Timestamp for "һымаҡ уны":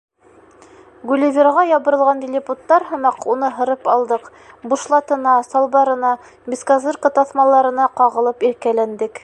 2.93-3.51